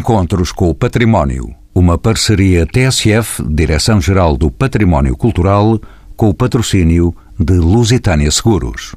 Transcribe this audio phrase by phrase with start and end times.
[0.00, 1.54] Encontros com o Património.
[1.74, 5.78] Uma parceria TSF, Direção-Geral do Património Cultural,
[6.16, 8.92] com o patrocínio de Lusitânia Seguros.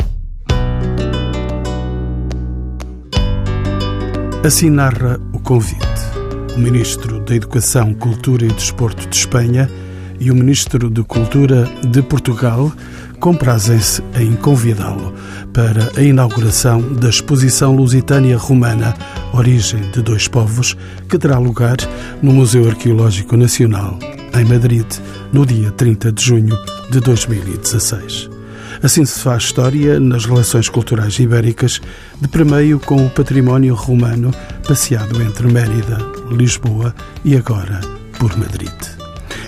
[4.46, 5.84] Assim narra o convite.
[6.56, 9.70] O Ministro da Educação, Cultura e Desporto de Espanha
[10.22, 12.72] e o Ministro de Cultura de Portugal
[13.24, 15.14] comprazem-se em convidá-lo
[15.54, 18.94] para a inauguração da exposição lusitânia romana
[19.32, 20.76] Origem de Dois Povos,
[21.08, 21.78] que terá lugar
[22.22, 23.98] no Museu Arqueológico Nacional,
[24.38, 24.86] em Madrid,
[25.32, 26.60] no dia 30 de junho
[26.92, 28.30] de 2016.
[28.84, 31.80] Assim se faz história nas relações culturais ibéricas,
[32.20, 34.32] de primeiro com o património romano
[34.68, 35.98] passeado entre Mérida,
[36.30, 37.80] Lisboa e agora
[38.20, 39.03] por Madrid.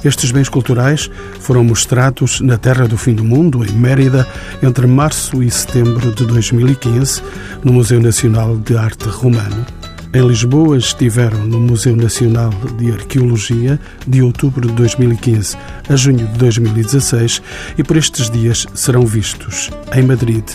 [0.06, 1.10] Estes bens culturais
[1.40, 4.28] foram mostrados na Terra do Fim do Mundo, em Mérida,
[4.62, 7.24] entre março e setembro de 2015,
[7.64, 9.66] no Museu Nacional de Arte Romano.
[10.14, 15.58] Em Lisboa estiveram no Museu Nacional de Arqueologia de outubro de 2015
[15.90, 17.42] a junho de 2016
[17.76, 20.48] e por estes dias serão vistos em Madrid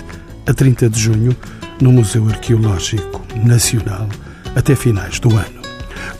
[0.46, 1.36] a 30 de junho
[1.80, 4.08] no Museu Arqueológico Nacional
[4.54, 5.60] até finais do ano.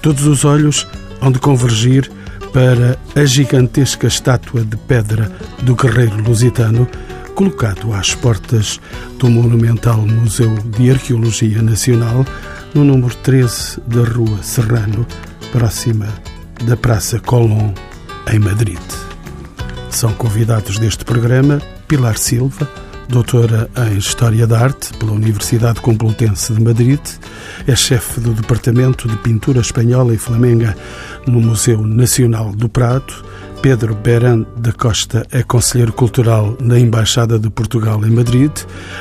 [0.02, 0.84] Todos os olhos
[1.20, 2.10] hão de convergir
[2.52, 5.30] para a gigantesca estátua de pedra
[5.62, 6.88] do guerreiro lusitano,
[7.34, 8.80] colocado às portas
[9.18, 12.24] do monumental Museu de Arqueologia Nacional,
[12.74, 15.06] no número 13 da Rua Serrano,
[15.52, 16.06] próxima
[16.64, 17.72] da Praça Colón,
[18.32, 18.78] em Madrid.
[19.90, 22.68] São convidados deste programa Pilar Silva,
[23.10, 27.00] doutora em História da Arte pela Universidade Complutense de Madrid,
[27.66, 30.76] é chefe do Departamento de Pintura Espanhola e Flamenga
[31.26, 33.24] no Museu Nacional do Prato.
[33.60, 38.50] Pedro Beran da Costa é Conselheiro Cultural na Embaixada de Portugal em Madrid.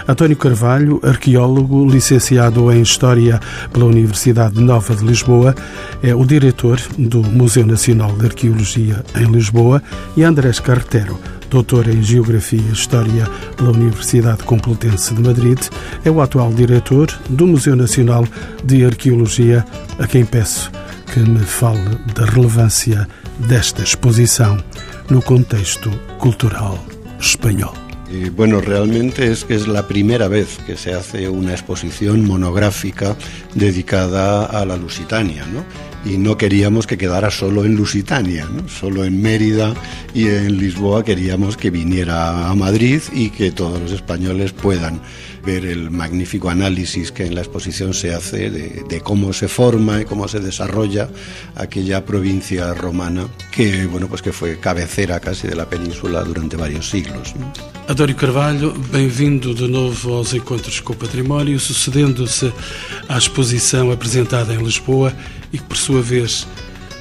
[0.05, 3.39] António Carvalho, arqueólogo, licenciado em História
[3.71, 5.55] pela Universidade Nova de Lisboa,
[6.03, 9.81] é o diretor do Museu Nacional de Arqueologia em Lisboa.
[10.17, 11.17] E Andrés Carretero,
[11.50, 15.60] doutor em Geografia e História pela Universidade Complutense de Madrid,
[16.05, 18.26] é o atual diretor do Museu Nacional
[18.64, 19.65] de Arqueologia,
[19.98, 20.71] a quem peço
[21.14, 23.08] que me fale da relevância
[23.39, 24.58] desta exposição
[25.09, 25.89] no contexto
[26.20, 26.77] cultural
[27.20, 27.73] espanhol.
[28.36, 33.15] Bueno, realmente es que es la primera vez que se hace una exposición monográfica
[33.54, 35.64] dedicada a la Lusitania, ¿no?
[36.05, 39.73] Y no queríamos que quedara solo en Lusitania, solo en Mérida
[40.14, 45.02] y en Lisboa queríamos que viniera a Madrid y que todos los españoles puedan
[45.45, 50.02] ver el magnífico análisis que en la exposición se hace de, de, cómo se forma
[50.02, 51.10] y cómo se desarrolla
[51.55, 56.89] aquella provincia romana que bueno pues que fue cabecera casi de la península durante varios
[56.89, 57.36] siglos.
[57.36, 57.52] ¿no?
[57.88, 62.54] Adório Carvalho, bem-vindo de novo aos Encontros com o Património, sucedendo-se
[63.08, 65.11] à exposição apresentada em Lisboa
[65.52, 66.48] e que, por sua vez,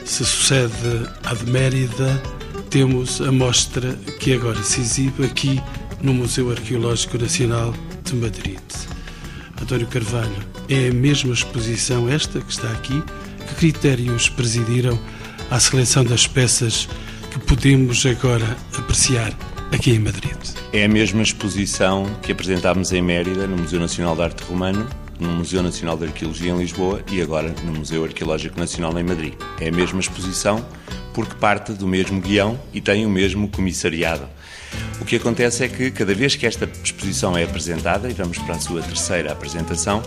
[0.04, 2.22] se sucede à de Mérida,
[2.70, 5.60] temos a mostra que agora se exibe aqui
[6.02, 7.74] no Museu Arqueológico Nacional
[8.10, 8.58] de Madrid.
[9.60, 10.30] António Carvalho,
[10.68, 13.02] é a mesma exposição esta que está aqui?
[13.46, 14.98] Que critérios presidiram
[15.50, 16.88] à seleção das peças
[17.30, 19.32] que podemos agora apreciar
[19.72, 20.36] aqui em Madrid?
[20.72, 24.88] É a mesma exposição que apresentámos em Mérida, no Museu Nacional de Arte Romano,
[25.18, 29.34] no Museu Nacional de Arqueologia em Lisboa e agora no Museu Arqueológico Nacional em Madrid.
[29.60, 30.64] É a mesma exposição
[31.12, 34.28] porque parte do mesmo guião e tem o mesmo comissariado.
[35.00, 38.56] O que acontece é que cada vez que esta exposição é apresentada, e vamos para
[38.56, 40.02] a sua terceira apresentação,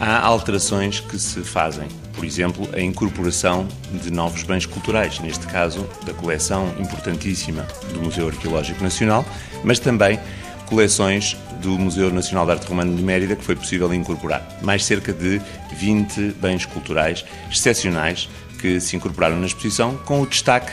[0.00, 1.88] há alterações que se fazem.
[2.12, 3.66] Por exemplo, a incorporação
[4.02, 9.24] de novos bens culturais, neste caso da coleção importantíssima do Museu Arqueológico Nacional,
[9.64, 10.18] mas também
[10.66, 14.46] coleções do Museu Nacional de Arte Romana de Mérida que foi possível incorporar.
[14.62, 15.40] Mais cerca de
[15.76, 20.72] 20 bens culturais excepcionais que se incorporaram na exposição, com o destaque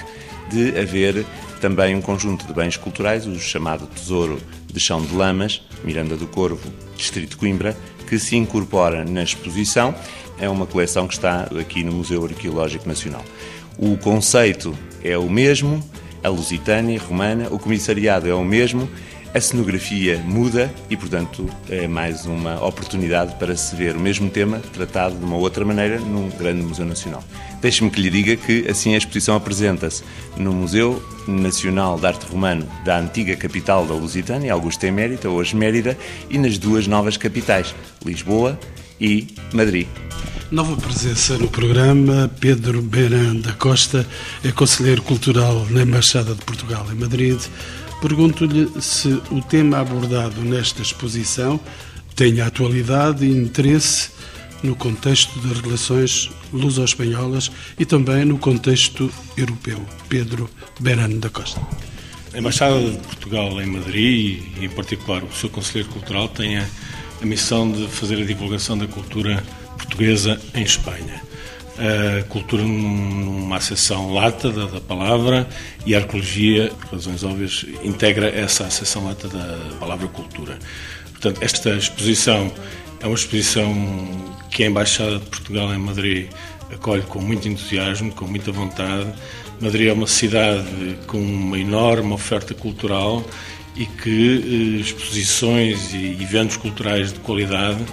[0.49, 1.25] de haver
[1.59, 4.39] também um conjunto de bens culturais, o chamado Tesouro
[4.71, 7.75] de Chão de Lamas, Miranda do Corvo, Distrito de Coimbra,
[8.07, 9.95] que se incorpora na exposição.
[10.39, 13.23] É uma coleção que está aqui no Museu Arqueológico Nacional.
[13.77, 15.83] O conceito é o mesmo,
[16.23, 18.89] a Lusitânia romana, o comissariado é o mesmo,
[19.35, 24.61] a cenografia muda e, portanto, é mais uma oportunidade para se ver o mesmo tema
[24.71, 27.21] tratado de uma outra maneira num grande Museu Nacional.
[27.61, 30.03] Deixe-me que lhe diga que assim a exposição apresenta-se
[30.37, 35.97] no Museu Nacional de Arte Romano da antiga capital da Lusitânia, Augusta Emérita, hoje Mérida,
[36.29, 38.57] e nas duas novas capitais, Lisboa
[39.01, 39.87] e Madrid.
[40.49, 44.07] Nova presença no programa, Pedro Beran da Costa,
[44.45, 47.37] é Conselheiro Cultural na Embaixada de Portugal em Madrid.
[48.07, 51.59] Pergunto-lhe se o tema abordado nesta exposição
[52.15, 54.11] tem atualidade e interesse
[54.61, 59.83] no contexto das relações luso-espanholas e também no contexto europeu.
[60.07, 60.47] Pedro
[60.79, 61.59] Berano da Costa.
[62.31, 66.65] A Embaixada de Portugal em Madrid e, em particular, o seu Conselheiro Cultural tem a,
[67.23, 69.43] a missão de fazer a divulgação da cultura
[69.79, 71.23] portuguesa em Espanha.
[71.77, 75.47] A cultura numa acessão lata da, da, palavra
[75.85, 80.57] e a arqueologia, por razões óbvias, integra essa acessão lata da palavra cultura.
[81.11, 82.51] Portanto, esta exposição
[83.01, 83.73] é uma exposição
[84.49, 86.29] que a Embaixada de Portugal em Madrid
[86.73, 89.13] acolhe com muito entusiasmo, com muita vontade.
[89.59, 93.23] Madrid é uma cidade com uma enorme oferta cultural
[93.75, 97.83] e que eh, exposições e eventos culturais de qualidade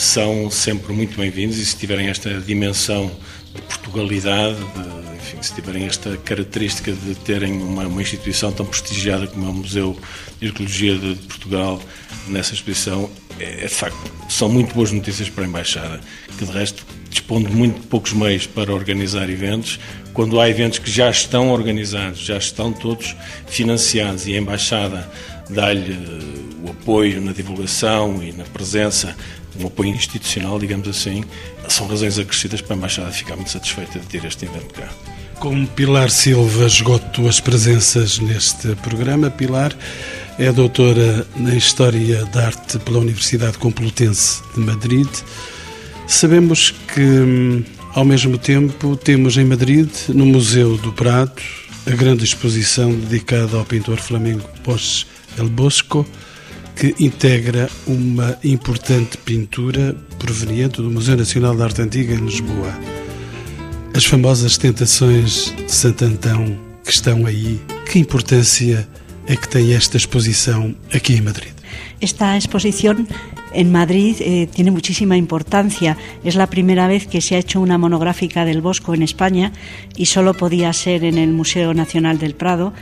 [0.00, 3.10] são sempre muito bem-vindos e se tiverem esta dimensão
[3.54, 9.26] de Portugalidade, de, enfim, se tiverem esta característica de terem uma, uma, instituição tão prestigiada
[9.26, 9.94] como é o Museu
[10.40, 11.78] de Arqueologia de, Portugal
[12.28, 16.00] nessa exposição, é, é, de facto, são muito boas notícias para a Embaixada,
[16.38, 19.78] que de resto dispõe de muito poucos meios para organizar eventos,
[20.14, 23.14] quando há eventos que já estão organizados, já estão todos
[23.46, 25.10] financiados e a Embaixada
[25.50, 29.14] dá-lhe eh, o apoio na divulgação e na presença
[29.64, 31.24] um apoio institucional, digamos assim,
[31.68, 34.88] são razões acrescidas para a Embaixada ficar muito satisfeita de ter este evento cá.
[35.38, 39.30] Com Pilar Silva, esgoto as presenças neste programa.
[39.30, 39.74] Pilar
[40.38, 45.08] é doutora na História da Arte pela Universidade Complutense de Madrid.
[46.06, 47.64] Sabemos que,
[47.94, 51.40] ao mesmo tempo, temos em Madrid, no Museu do Prado,
[51.86, 55.06] a grande exposição dedicada ao pintor flamengo Bosch
[55.38, 56.06] El Bosco,
[56.80, 62.72] que integra uma importante pintura proveniente do Museu Nacional de Arte Antiga em Lisboa.
[63.94, 68.88] As famosas tentações de Santo Antão que estão aí, que importância
[69.26, 71.52] é que tem esta exposición aquí en Madrid?
[72.00, 73.06] Esta exposición
[73.52, 75.98] en Madrid eh, tiene muchísima importancia.
[76.24, 79.52] Es la primera vez que se ha hecho una monográfica del Bosco en España
[79.96, 82.72] y solo podía ser en el Museo Nacional del Prado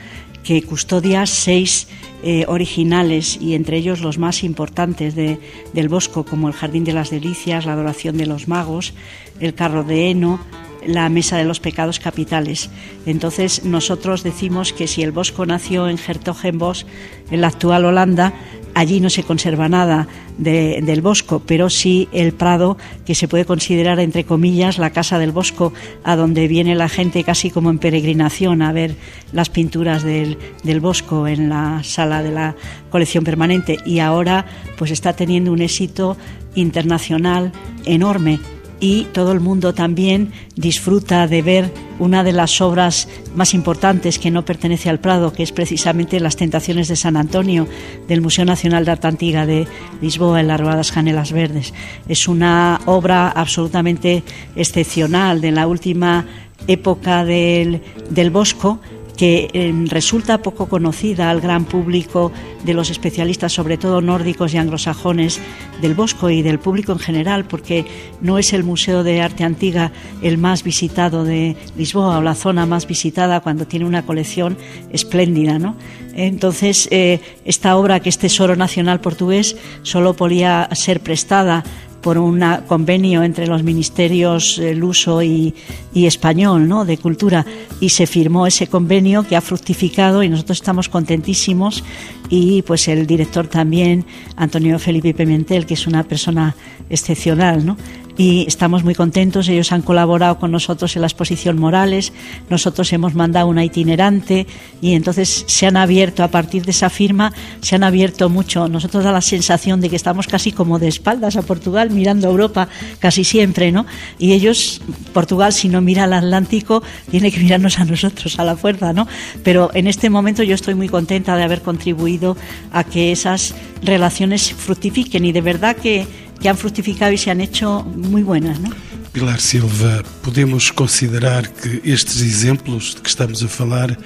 [0.44, 1.88] que custodia seis
[2.22, 5.38] eh, originales y entre ellos los más importantes de,
[5.72, 8.94] del Bosco, como el Jardín de las Delicias, la Adoración de los Magos,
[9.40, 10.40] el Carro de Heno,
[10.86, 12.70] la Mesa de los Pecados Capitales.
[13.06, 16.84] Entonces nosotros decimos que si el Bosco nació en Hertogenbosch,
[17.30, 18.32] en la actual Holanda,
[18.78, 20.06] allí no se conserva nada
[20.38, 25.18] de, del Bosco, pero sí el Prado, que se puede considerar, entre comillas, la casa
[25.18, 25.72] del Bosco,
[26.04, 28.94] a donde viene la gente casi como en peregrinación a ver
[29.32, 32.54] las pinturas del, del Bosco en la sala de la
[32.88, 33.78] colección permanente.
[33.84, 34.46] Y ahora
[34.78, 36.16] pues está teniendo un éxito
[36.54, 37.50] internacional
[37.84, 38.38] enorme
[38.80, 44.30] y todo el mundo también disfruta de ver una de las obras más importantes que
[44.30, 47.66] no pertenece al Prado, que es precisamente Las Tentaciones de San Antonio
[48.06, 49.66] del Museo Nacional de Arte Antiga de
[50.00, 51.74] Lisboa en las Robadas Janelas Verdes.
[52.08, 54.22] Es una obra absolutamente
[54.54, 56.26] excepcional de la última
[56.66, 58.80] época del, del Bosco
[59.18, 62.32] que eh, resulta poco conocida al gran público
[62.64, 65.40] de los especialistas, sobre todo nórdicos y anglosajones
[65.82, 67.84] del Bosco y del público en general, porque
[68.20, 69.90] no es el Museo de Arte Antigua
[70.22, 74.56] el más visitado de Lisboa o la zona más visitada cuando tiene una colección
[74.92, 75.58] espléndida.
[75.58, 75.76] ¿no?
[76.14, 81.64] Entonces, eh, esta obra, que es Tesoro Nacional Portugués, solo podía ser prestada
[82.08, 85.54] por un convenio entre los ministerios eh, luso y,
[85.92, 86.86] español ¿no?
[86.86, 87.44] de cultura
[87.80, 91.84] y se firmó ese convenio que ha fructificado y nosotros estamos contentísimos
[92.30, 96.56] y pues el director también Antonio Felipe Pimentel que es una persona
[96.88, 97.76] excepcional ¿no?
[98.18, 99.48] Y estamos muy contentos.
[99.48, 102.12] Ellos han colaborado con nosotros en la exposición Morales,
[102.50, 104.46] nosotros hemos mandado una itinerante
[104.82, 107.32] y entonces se han abierto, a partir de esa firma,
[107.62, 108.68] se han abierto mucho.
[108.68, 112.30] Nosotros da la sensación de que estamos casi como de espaldas a Portugal, mirando a
[112.30, 113.86] Europa casi siempre, ¿no?
[114.18, 114.82] Y ellos,
[115.14, 119.06] Portugal, si no mira al Atlántico, tiene que mirarnos a nosotros, a la fuerza, ¿no?
[119.44, 122.36] Pero en este momento yo estoy muy contenta de haber contribuido
[122.72, 126.06] a que esas relaciones fructifiquen y de verdad que
[126.40, 128.70] que han fructificado e se han hecho muy buenas, ¿no?
[129.12, 133.98] Pilar Silva, podemos considerar que estes exemplos de que estamos a falar,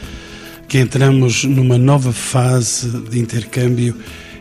[0.68, 3.94] que entramos numa nova fase de intercâmbio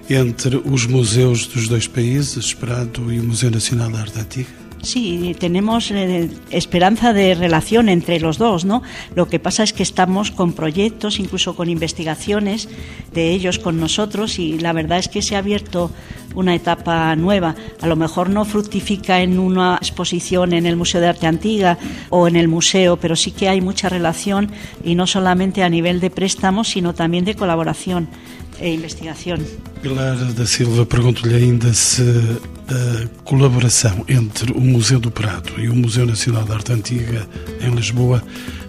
[0.09, 4.49] entre os museus dos dois países, Esperado e o Museu Nacional de Arte Antiga?
[4.81, 8.81] Sí, tenemos eh, esperanza de relación entre los dos, ¿no?
[9.15, 12.67] Lo que pasa es que estamos con proyectos, incluso con investigaciones
[13.13, 15.91] de ellos con nosotros y la verdad es que se ha abierto
[16.33, 17.55] una etapa nueva.
[17.81, 21.77] A lo mejor no fructifica en una exposición en el Museo de Arte Antigua
[22.09, 24.51] o en el museo, pero sí que hay mucha relación
[24.83, 28.07] y no solamente a nivel de préstamos, sino también de colaboración
[28.59, 29.45] e investigación.
[29.81, 32.37] Pilar da Silva, pergunto-lhe ainda se
[32.71, 37.27] a colaboração entre o Museu do Prado e o Museu Nacional de Arte Antiga
[37.61, 38.23] em Lisboa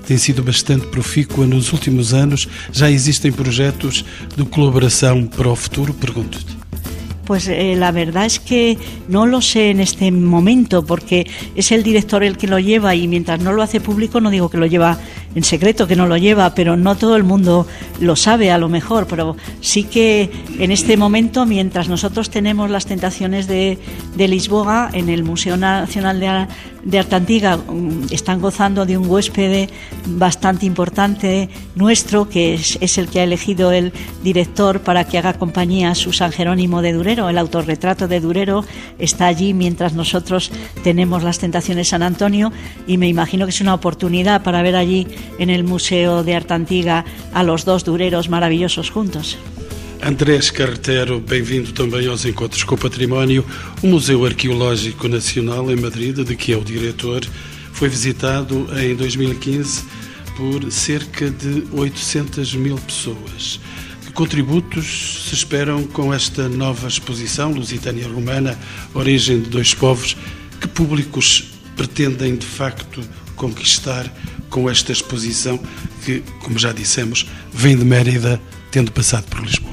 [0.07, 2.49] tem sido bastante profícua nos últimos anos.
[2.73, 4.05] Já existem projetos
[4.37, 5.95] de colaboração para o futuro?
[5.95, 6.63] Pergunto-te.
[7.25, 8.77] Pues eh, la verdad es que
[9.09, 13.07] no lo sé en este momento porque es el director el que lo lleva y
[13.07, 14.99] mientras no lo hace público no digo que lo lleva
[15.35, 17.67] en secreto, que no lo lleva, pero no todo el mundo
[18.01, 22.87] lo sabe a lo mejor, pero sí que en este momento mientras nosotros tenemos las
[22.87, 23.79] tentaciones de,
[24.17, 26.47] de Lisboa en el Museo Nacional de,
[26.85, 29.69] de Antigua mm, están gozando de un huésped
[30.07, 35.35] bastante importante nuestro que es, es el que ha elegido el director para que haga
[35.35, 38.65] compañía a su San Jerónimo de Durero el autorretrato de Durero
[38.99, 40.51] está allí mientras nosotros
[40.83, 42.53] tenemos las tentaciones San Antonio
[42.87, 45.07] y me imagino que es una oportunidad para ver allí
[45.39, 49.39] en el Museo de Arte Antigua a los dos Dureros maravillosos juntos.
[50.05, 53.45] Andrés Carretero, bem-vindo também aos Encontros com o Património.
[53.83, 57.25] O Museu Arqueológico Nacional em Madrid, de que é o diretor,
[57.73, 59.85] foi visitado em 2015
[60.37, 63.61] por cerca de 800 mil pessoas.
[64.05, 68.59] Que contributos se esperam com esta nova exposição, Lusitânia Romana,
[68.95, 70.17] Origem de Dois Povos?
[70.61, 71.45] Que públicos
[71.77, 73.01] pretendem de facto
[73.37, 74.13] conquistar
[74.53, 75.59] com esta exposição
[76.05, 78.41] que, como já dissemos, vem de Mérida,
[78.71, 79.73] tendo passado por Lisboa?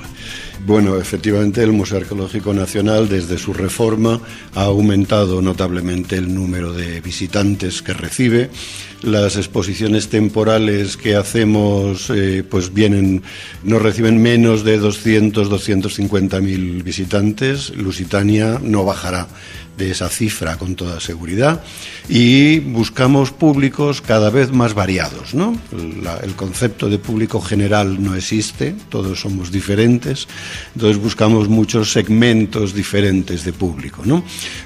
[0.66, 4.22] Bueno, efectivamente el Museo Arqueológico Nacional desde su reforma
[4.56, 8.50] ha aumentado notablemente el número de visitantes que recibe.
[9.02, 13.24] Las exposiciones temporales que hacemos eh, pues vienen,
[13.64, 17.70] no reciben menos de 200, 250 mil visitantes.
[17.76, 19.28] Lusitania no bajará
[19.80, 21.64] de esa cifra con toda seguridad
[22.08, 25.34] y buscamos públicos cada vez más variados.
[25.34, 25.58] ¿no?
[26.04, 30.28] La, el concepto de público general no existe, todos somos diferentes,
[30.76, 34.04] entonces buscamos muchos segmentos diferentes de público.
[34.06, 34.24] ¿no?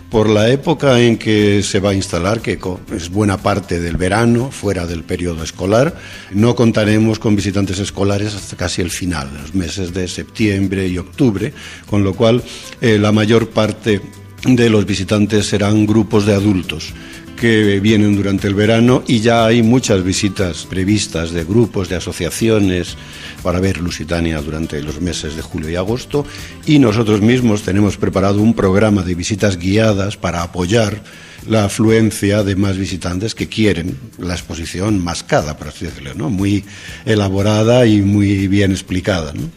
[0.09, 2.59] Por la época en que se va a instalar, que
[2.95, 5.95] es buena parte del verano, fuera del periodo escolar,
[6.31, 11.53] no contaremos con visitantes escolares hasta casi el final, los meses de septiembre y octubre,
[11.85, 12.43] con lo cual
[12.81, 14.01] eh, la mayor parte
[14.45, 16.93] de los visitantes serán grupos de adultos
[17.35, 22.95] que vienen durante el verano y ya hay muchas visitas previstas de grupos, de asociaciones
[23.41, 26.25] para ver Lusitania durante los meses de julio y agosto.
[26.65, 31.01] Y nosotros mismos tenemos preparado un programa de visitas guiadas para apoyar
[31.47, 36.29] la afluencia de más visitantes que quieren la exposición mascada, por así decirlo, ¿no?
[36.29, 36.63] muy
[37.05, 39.33] elaborada e muy bien explicada.
[39.33, 39.49] ¿no?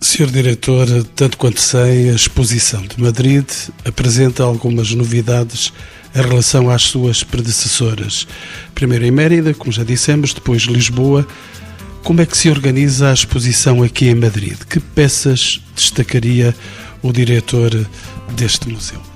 [0.00, 3.44] Senhor Diretor, tanto quanto sei, a exposição de Madrid
[3.84, 5.72] apresenta algumas novidades
[6.14, 8.26] em relação às suas predecessoras.
[8.74, 11.26] Primeiro em Mérida, como já dissemos, depois Lisboa.
[12.04, 14.58] Como é que se organiza a exposição aqui em Madrid?
[14.68, 16.54] Que peças destacaria
[17.02, 17.70] o diretor
[18.36, 19.13] deste museu?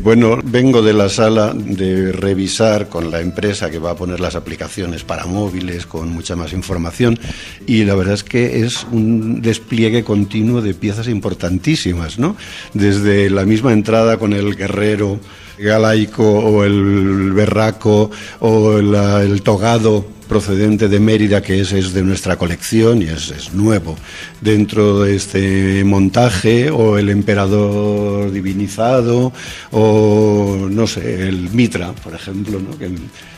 [0.00, 4.34] Bueno, vengo de la sala de revisar con la empresa que va a poner las
[4.34, 7.18] aplicaciones para móviles con mucha más información
[7.66, 12.36] y la verdad es que es un despliegue continuo de piezas importantísimas, ¿no?
[12.72, 15.20] Desde la misma entrada con el guerrero
[15.58, 22.36] galaico o el berraco o el togado procedente de Mérida, que es, es de nuestra
[22.36, 23.96] colección y es, es, nuevo
[24.40, 29.32] dentro de este montaje, o el emperador divinizado,
[29.70, 32.78] o no sé, el Mitra, por ejemplo, ¿no?
[32.78, 32.90] que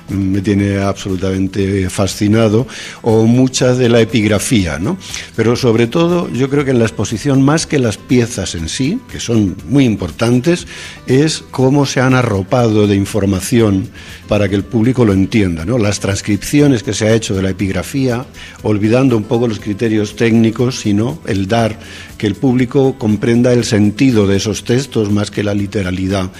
[0.08, 2.66] me tiene absolutamente fascinado,
[3.02, 4.98] o mucha de la epigrafía, ¿no?
[5.34, 9.00] Pero sobre todo, yo creo que en la exposición, más que las piezas en sí,
[9.10, 10.66] que son muy importantes,
[11.06, 13.88] es cómo se han arropado de información
[14.28, 15.78] para que el público lo entienda, ¿no?
[15.78, 18.26] Las transcripciones que se ha hecho de la epigrafía,
[18.62, 21.78] olvidando un poco los criterios técnicos, sino el dar
[22.18, 26.30] que el público comprenda el sentido de esos textos más que la literalidad.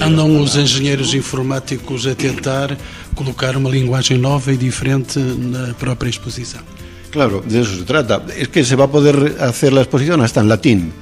[0.00, 2.76] Andam os engenheiros informáticos a tentar
[3.14, 6.62] colocar uma linguagem nova e diferente na própria exposição.
[7.10, 8.24] Claro, de eso se trata.
[8.36, 10.92] Es que se va a poder hacer la exposición hasta en latín.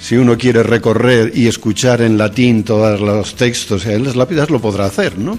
[0.00, 4.60] Si uno quiere recorrer y escuchar en latín todos los textos en las lápidas, lo
[4.60, 5.38] podrá hacer, ¿no?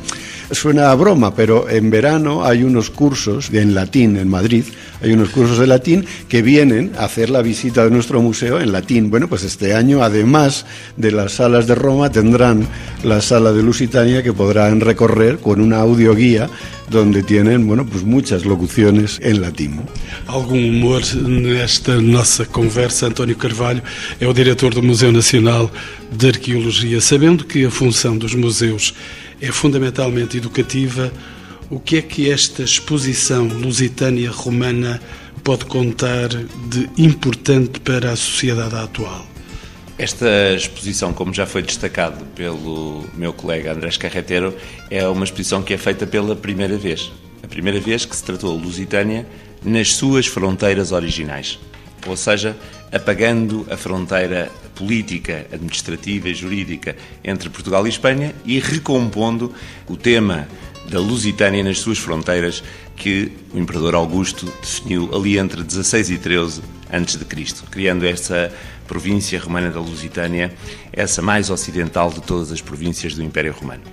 [0.52, 4.66] Suena a broma, pero en verano hay unos cursos en latín en Madrid,
[5.02, 8.72] hay unos cursos de latín que vienen a hacer la visita de nuestro museo en
[8.72, 9.10] latín.
[9.10, 10.66] Bueno, pues este año, además
[10.98, 12.68] de las salas de Roma, tendrán
[13.04, 16.50] la sala de Lusitania que podrán recorrer con una audioguía
[16.90, 19.80] donde tienen, bueno, pues muchas locuciones en latín.
[20.28, 23.82] Algum humor nesta nossa conversa, António Carvalho
[24.20, 25.72] é o diretor do Museu Nacional
[26.12, 27.00] de Arqueologia.
[27.02, 28.94] Sabendo que a função dos museus
[29.42, 31.12] é fundamentalmente educativa,
[31.70, 35.00] o que é que esta exposição lusitânia romana
[35.44, 39.29] pode contar de importante para a sociedade atual?
[40.00, 44.56] Esta exposição, como já foi destacado pelo meu colega Andrés Carreteiro,
[44.90, 47.12] é uma exposição que é feita pela primeira vez.
[47.44, 49.28] A primeira vez que se tratou a Lusitânia
[49.62, 51.60] nas suas fronteiras originais.
[52.08, 52.56] Ou seja,
[52.94, 59.54] apagando a fronteira política, administrativa e jurídica entre Portugal e Espanha e recompondo
[59.86, 60.48] o tema
[60.90, 62.64] da Lusitânia nas suas fronteiras
[62.96, 68.52] que o imperador Augusto definiu ali entre 16 e 13 antes de Cristo, criando essa
[68.90, 70.52] província romana da Lusitânia,
[70.92, 73.84] essa mais ocidental de todas as províncias do Império Romano.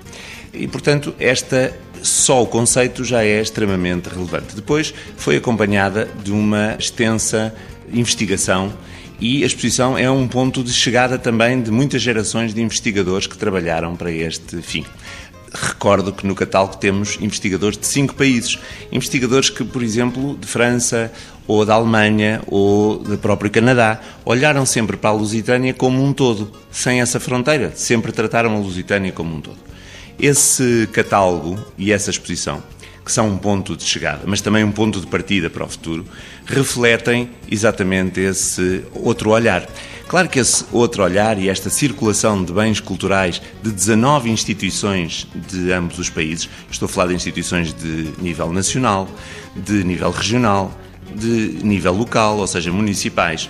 [0.55, 4.57] E, portanto, esta só o conceito já é extremamente relevante.
[4.57, 7.55] Depois foi acompanhada de uma extensa
[7.93, 8.73] investigação
[9.21, 13.37] e a exposição é um ponto de chegada também de muitas gerações de investigadores que
[13.37, 14.85] trabalharam para este fim.
[15.53, 18.59] Recordo que no catálogo temos investigadores de cinco países.
[18.93, 21.11] Investigadores que, por exemplo, de França
[21.47, 26.51] ou da Alemanha ou do próprio Canadá, olharam sempre para a Lusitânia como um todo,
[26.71, 27.73] sem essa fronteira.
[27.75, 29.59] Sempre trataram a Lusitânia como um todo.
[30.19, 32.63] Esse catálogo e essa exposição
[33.07, 36.05] que são um ponto de chegada, mas também um ponto de partida para o futuro,
[36.45, 39.65] refletem exatamente esse outro olhar.
[40.09, 45.71] Claro que esse outro olhar e esta circulação de bens culturais de 19 instituições de
[45.71, 49.09] ambos os países, estou a falar de instituições de nível nacional,
[49.55, 50.77] de nível regional,
[51.17, 53.49] de nível local, ou seja, municipais,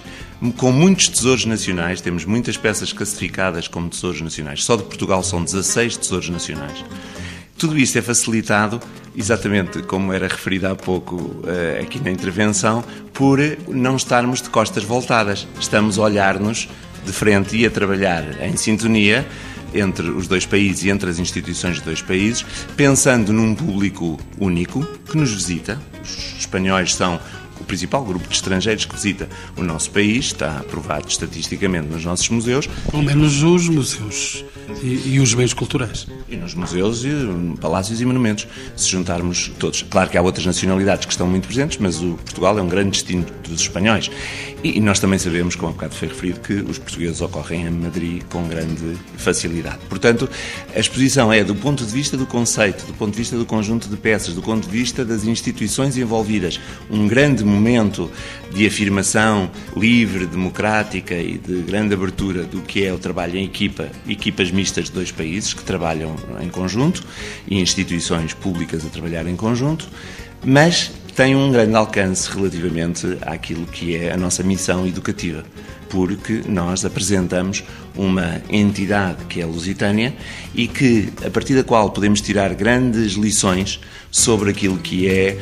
[0.56, 4.64] com muitos tesouros nacionais, temos muitas peças classificadas como tesouros nacionais.
[4.64, 6.84] Só de Portugal são 16 tesouros nacionais.
[7.58, 8.80] Tudo isto é facilitado,
[9.16, 14.84] exatamente como era referido há pouco eh, aqui na intervenção, por não estarmos de costas
[14.84, 15.48] voltadas.
[15.58, 16.68] Estamos a olhar-nos
[17.04, 19.26] de frente e a trabalhar em sintonia
[19.72, 22.44] entre os dois países e entre as instituições dos dois países,
[22.76, 25.80] pensando num público único que nos visita.
[26.02, 27.18] Os espanhóis são
[27.66, 32.66] principal grupo de estrangeiros que visita o nosso país, está aprovado estatisticamente nos nossos museus.
[32.90, 34.44] Pelo menos os museus
[34.82, 36.06] e, e, os bens culturais.
[36.28, 37.10] E nos museus, e,
[37.60, 38.46] palácios e monumentos,
[38.76, 39.82] se juntarmos todos.
[39.82, 42.90] Claro que há outras nacionalidades que estão muito presentes, mas o Portugal é um grande
[42.90, 44.10] destino dos espanhóis.
[44.62, 47.70] E, e nós também sabemos, como há bocado foi referido, que os portugueses ocorrem em
[47.70, 49.78] Madrid com grande facilidade.
[49.88, 50.28] Portanto,
[50.74, 53.88] a exposição é do ponto de vista do conceito, do ponto de vista do conjunto
[53.88, 58.10] de peças, do ponto de vista das instituições envolvidas, um grande momento
[58.52, 63.88] de afirmação livre, democrática e de grande abertura do que é o trabalho em equipa,
[64.08, 67.02] equipas mistas de dois países que trabalham em conjunto
[67.48, 69.88] e instituições públicas a trabalhar em conjunto,
[70.44, 75.44] mas tem um grande alcance relativamente àquilo que é a nossa missão educativa,
[75.88, 77.64] porque nós apresentamos
[77.96, 80.14] uma entidade que é a Lusitânia
[80.54, 85.38] e que, a partir da qual podemos tirar grandes lições sobre aquilo que é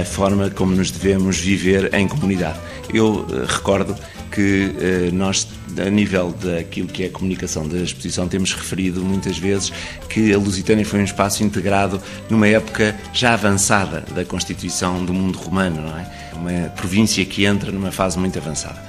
[0.00, 2.58] a forma como nos devemos viver em comunidade.
[2.92, 3.96] Eu uh, recordo
[4.30, 4.72] que
[5.10, 9.72] uh, nós, a nível daquilo que é a comunicação da exposição, temos referido muitas vezes
[10.08, 15.38] que a Lusitânia foi um espaço integrado numa época já avançada da constituição do mundo
[15.38, 16.06] romano, não é?
[16.34, 18.80] Uma província que entra numa fase muito avançada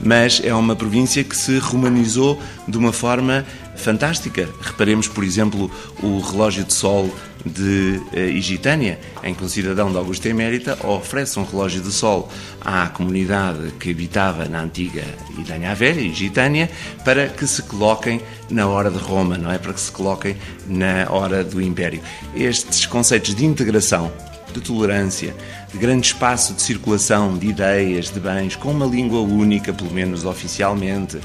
[0.00, 3.44] mas é uma província que se romanizou de uma forma
[3.76, 4.48] fantástica.
[4.60, 5.70] Reparemos, por exemplo,
[6.02, 7.10] o relógio de sol
[7.44, 12.28] de Igitânia, em que um cidadão de Augusta Emérita oferece um relógio de sol
[12.60, 15.04] à comunidade que habitava na antiga
[15.38, 16.68] Idanha Velha, Igitânia,
[17.04, 19.58] para que se coloquem na hora de Roma, não é?
[19.58, 22.00] Para que se coloquem na hora do Império.
[22.34, 24.10] Estes conceitos de integração
[24.60, 25.34] de tolerância,
[25.72, 30.24] de grande espaço de circulação de ideias, de bens, com uma língua única, pelo menos
[30.24, 31.18] oficialmente,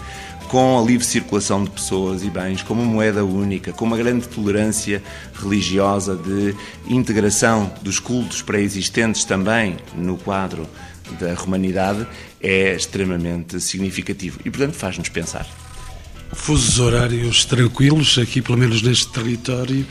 [0.49, 4.27] com a livre circulação de pessoas e bens, com uma moeda única, com uma grande
[4.27, 5.01] tolerância
[5.33, 6.53] religiosa de
[6.87, 10.67] integração dos cultos pré-existentes também no quadro
[11.19, 12.05] da romanidade,
[12.41, 15.47] é extremamente significativo e, portanto, faz-nos pensar.
[16.33, 19.85] Fusos horários tranquilos, aqui pelo menos neste território,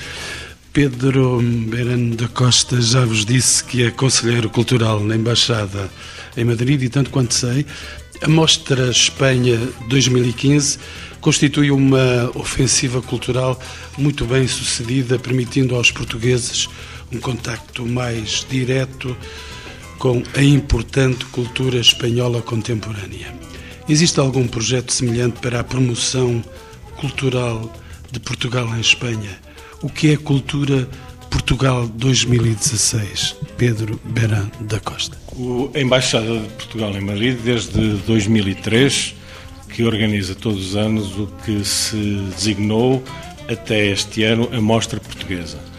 [0.72, 5.90] Pedro Berano da Costa já vos disse que é conselheiro cultural na Embaixada
[6.37, 7.66] em Madrid e, tanto quanto sei,
[8.22, 10.78] a Mostra Espanha 2015
[11.20, 13.61] constitui uma ofensiva cultural
[13.98, 16.68] muito bem sucedida, permitindo aos portugueses
[17.11, 19.16] um contacto mais direto
[19.98, 23.35] com a importante cultura espanhola contemporânea.
[23.88, 26.44] Existe algum projeto semelhante para a promoção
[26.96, 27.74] cultural
[28.12, 29.49] de Portugal em Espanha?
[29.82, 30.86] O que é Cultura
[31.30, 33.36] Portugal 2016?
[33.56, 35.16] Pedro Beran da Costa.
[35.74, 39.14] a Embaixada de Portugal em Madrid, desde 2003,
[39.70, 41.96] que organiza todos os anos o que se
[42.36, 43.02] designou
[43.48, 45.69] até este ano a Mostra Portuguesa.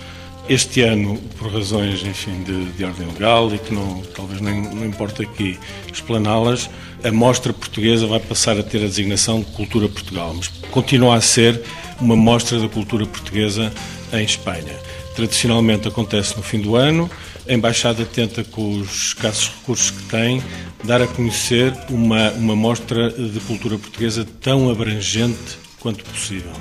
[0.52, 4.86] Este ano, por razões, enfim, de, de ordem legal e que não, talvez nem, não
[4.86, 5.58] importa aqui
[5.90, 6.70] explaná-las,
[7.02, 11.22] a mostra portuguesa vai passar a ter a designação de Cultura Portugal, mas continua a
[11.22, 11.62] ser
[12.02, 13.72] uma mostra da cultura portuguesa
[14.12, 14.76] em Espanha.
[15.16, 17.10] Tradicionalmente acontece no fim do ano,
[17.48, 20.44] a Embaixada tenta, com os escassos recursos que tem,
[20.84, 26.52] dar a conhecer uma, uma mostra de cultura portuguesa tão abrangente quanto possível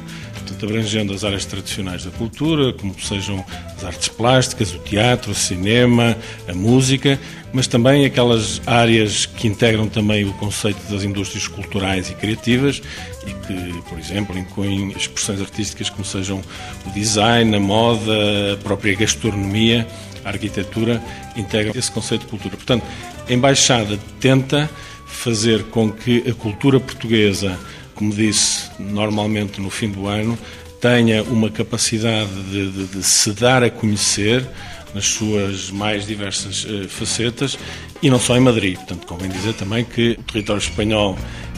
[0.63, 3.45] abrangendo as áreas tradicionais da cultura, como sejam
[3.77, 6.17] as artes plásticas, o teatro, o cinema,
[6.49, 7.19] a música,
[7.53, 12.83] mas também aquelas áreas que integram também o conceito das indústrias culturais e criativas
[13.27, 16.41] e que, por exemplo, incluem expressões artísticas como sejam
[16.87, 19.87] o design, a moda, a própria gastronomia,
[20.25, 21.03] a arquitetura,
[21.37, 22.57] integram esse conceito de cultura.
[22.57, 22.85] Portanto,
[23.29, 24.71] a Embaixada tenta
[25.07, 27.59] fazer com que a cultura portuguesa
[28.01, 30.39] como disse, normalmente no fim do ano,
[30.81, 34.47] tenha uma capacidade de, de, de se dar a conhecer
[34.95, 37.59] nas suas mais diversas uh, facetas
[38.03, 38.77] e não só em Madrid.
[38.77, 41.17] Portanto, convém dizer também que o território espanhol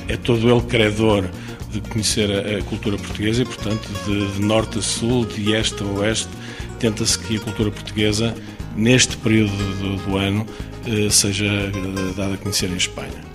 [0.09, 1.25] é todo ele credor
[1.71, 5.83] de conhecer a, a cultura portuguesa e, portanto, de, de, norte a sul, de este
[5.83, 6.29] a oeste,
[6.79, 8.35] tenta-se que a cultura portuguesa,
[8.77, 10.47] neste período do, do ano,
[10.87, 13.32] uh, seja uh, dada a conhecer em Espanha.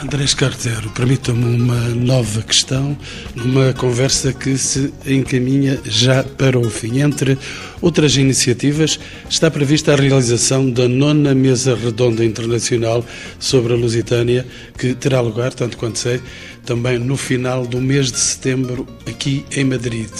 [0.00, 2.96] Andrés Cartero, permita-me uma nova questão,
[3.34, 7.00] numa conversa que se encaminha já para o fim.
[7.00, 7.36] Entre
[7.82, 13.04] outras iniciativas, está prevista a realização da nona Mesa Redonda Internacional
[13.40, 14.46] sobre a Lusitânia,
[14.78, 16.20] que terá lugar, tanto quanto sei,
[16.64, 20.10] também no final do mês de setembro, aqui em Madrid.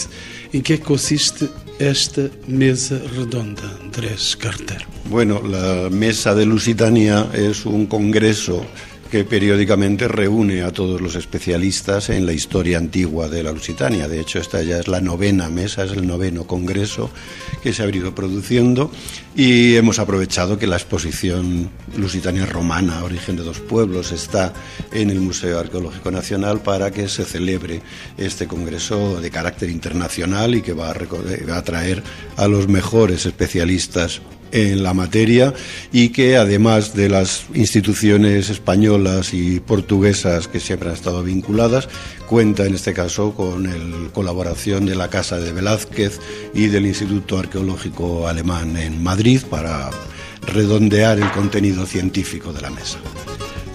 [0.53, 4.87] Em que é que consiste esta mesa redonda, Andrés Cartero?
[5.05, 8.67] Bueno, la Mesa de Lusitania es un congreso
[9.11, 14.09] que periódicamente reúne a todos los especialistas en la historia antigua de la Lusitania.
[14.09, 17.11] De hecho, esta ya es la novena mesa, es el noveno congreso
[17.63, 18.91] que se ha venido produciendo
[19.35, 24.53] y hemos aprovechado que la exposición Lusitania Romana, Origen de dos Pueblos, está
[24.93, 27.81] en el Museo Arqueológico Nacional para que se celebre
[28.17, 32.03] este congreso de carácter internacional y que va a, va a traer
[32.37, 34.21] a los mejores especialistas
[34.53, 35.55] en la materia
[35.93, 41.89] y que además de las instituciones españolas y portuguesas que siempre han estado vinculadas,
[42.29, 46.21] cuenta en este caso con la colaboración de la Casa de Velázquez
[46.55, 49.91] y del Instituto Arqueológico Alemán en Madrid para
[50.47, 52.99] redondear el contenido científico de la mesa.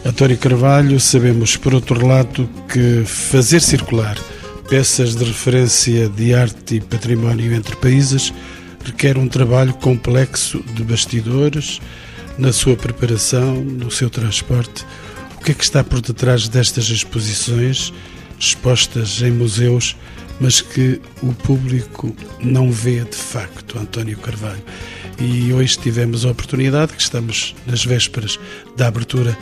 [0.06, 4.18] António Carvalho, sabemos por outro lado que fazer circular
[4.70, 8.34] peças de referência de arte e património entre países
[8.86, 11.80] requer um trabalho complexo de bastidores,
[12.38, 14.86] na sua preparação, no seu transporte.
[15.38, 17.94] O que é que está por detrás destas exposições,
[18.40, 19.96] expostas em museus,
[20.40, 24.64] mas que o público não vê de facto, António Carvalho?
[25.20, 28.40] E hoje tivemos a oportunidade, que estamos nas vésperas
[28.76, 29.38] da abertura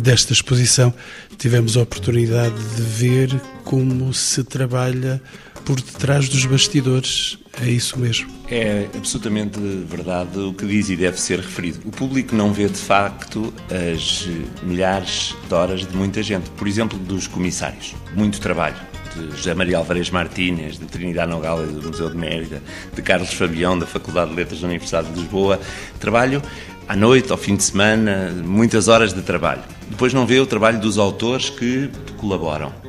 [0.00, 0.94] desta exposição,
[1.36, 5.20] tivemos a oportunidade de ver como se trabalha
[5.66, 7.38] por detrás dos bastidores.
[7.60, 8.30] É isso mesmo.
[8.48, 11.80] É absolutamente verdade o que diz e deve ser referido.
[11.84, 14.28] O público não vê de facto as
[14.62, 16.48] milhares de horas de muita gente.
[16.50, 17.94] Por exemplo, dos comissários.
[18.14, 18.76] Muito trabalho.
[19.16, 22.62] De José Maria Alvarez Martínez, de Trinidad Nogales, do Museu de Mérida,
[22.94, 25.58] de Carlos Fabião, da Faculdade de Letras da Universidade de Lisboa.
[25.98, 26.42] Trabalho
[26.86, 29.62] à noite, ao fim de semana, muitas horas de trabalho.
[29.88, 32.85] Depois não vê o trabalho dos autores que colaboram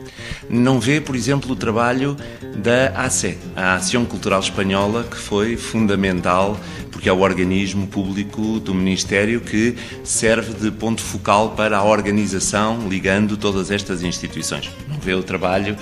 [0.49, 2.15] não vê, por exemplo, o trabalho
[2.55, 6.57] da ACE, a Ação Cultural Espanhola, que foi fundamental
[6.91, 12.89] porque é o organismo público do Ministério que serve de ponto focal para a organização
[12.89, 14.71] ligando todas estas instituições.
[14.87, 15.77] Não vê o trabalho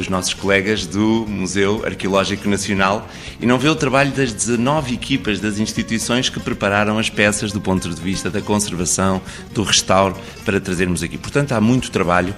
[0.00, 3.06] dos nossos colegas do Museu Arqueológico Nacional
[3.38, 7.60] e não vê o trabalho das 19 equipas das instituições que prepararam as peças do
[7.60, 9.20] ponto de vista da conservação,
[9.52, 11.18] do restauro, para trazermos aqui.
[11.18, 12.34] Portanto, há muito trabalho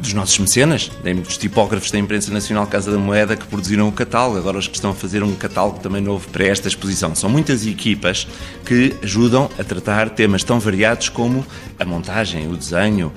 [0.00, 0.90] dos nossos mecenas,
[1.24, 4.74] dos tipógrafos da imprensa nacional Casa da Moeda que produziram o catálogo, agora os que
[4.74, 7.14] estão a fazer um catálogo também novo para esta exposição.
[7.14, 8.26] São muitas equipas
[8.66, 11.46] que ajudam a tratar temas tão variados como
[11.78, 13.12] a montagem, o desenho,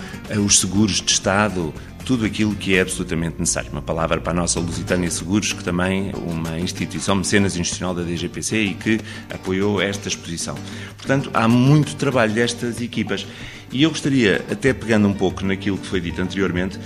[0.45, 1.73] os seguros de Estado,
[2.07, 3.69] tudo aquilo que é absolutamente necessário.
[3.69, 8.01] Uma palavra para a nossa Lusitânia Seguros, que também é uma instituição mecenas institucional da
[8.01, 10.55] DGPC e que apoiou esta exposição.
[10.95, 13.27] Portanto, há muito trabalho destas equipas.
[13.73, 16.79] E eu gostaria, até pegando um pouco naquilo que foi dito anteriormente,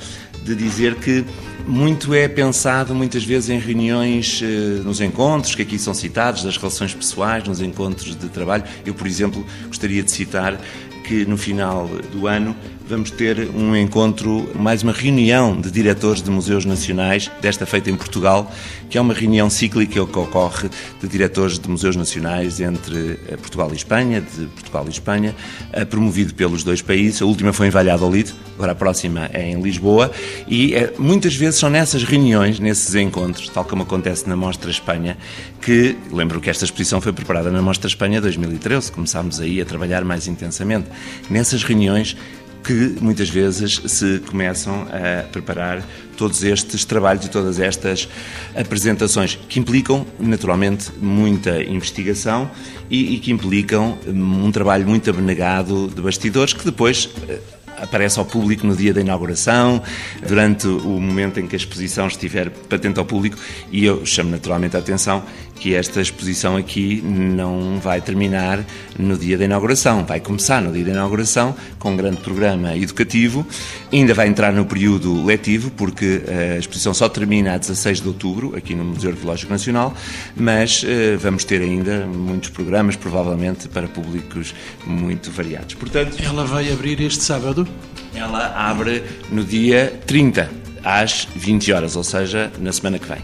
[0.43, 1.23] de dizer que
[1.67, 6.57] muito é pensado muitas vezes em reuniões, eh, nos encontros que aqui são citados, das
[6.57, 8.63] relações pessoais, nos encontros de trabalho.
[8.83, 10.59] Eu, por exemplo, gostaria de citar
[11.03, 12.55] que no final do ano
[12.91, 17.95] vamos ter um encontro, mais uma reunião de diretores de museus nacionais, desta feita em
[17.95, 18.51] Portugal,
[18.89, 23.69] que é uma reunião cíclica que ocorre de diretores de museus nacionais entre eh, Portugal
[23.71, 25.33] e Espanha, de Portugal e Espanha,
[25.71, 27.21] eh, promovido pelos dois países.
[27.21, 30.11] A última foi em Valladolid, agora a próxima é em Lisboa,
[30.45, 35.17] e é, muitas vezes são nessas reuniões, nesses encontros, tal como acontece na Mostra Espanha,
[35.61, 40.03] que lembro que esta exposição foi preparada na Mostra Espanha 2013, começámos aí a trabalhar
[40.03, 40.89] mais intensamente.
[41.29, 42.17] Nessas reuniões
[42.63, 45.83] que muitas vezes se começam a preparar
[46.15, 48.07] todos estes trabalhos e todas estas
[48.55, 52.49] apresentações, que implicam, naturalmente, muita investigação
[52.89, 57.39] e, e que implicam um trabalho muito abnegado de bastidores, que depois eh,
[57.77, 59.81] aparece ao público no dia da inauguração,
[60.27, 63.37] durante o momento em que a exposição estiver patente ao público,
[63.71, 65.23] e eu chamo naturalmente a atenção
[65.61, 68.65] que esta exposição aqui não vai terminar
[68.97, 73.45] no dia da inauguração, vai começar no dia da inauguração com um grande programa educativo,
[73.93, 78.55] ainda vai entrar no período letivo, porque a exposição só termina a 16 de outubro,
[78.55, 79.93] aqui no Museu Arqueológico Nacional,
[80.35, 85.75] mas uh, vamos ter ainda muitos programas, provavelmente para públicos muito variados.
[85.75, 87.67] Portanto, ela vai abrir este sábado?
[88.15, 90.49] Ela abre no dia 30,
[90.83, 93.21] às 20 horas, ou seja, na semana que vem.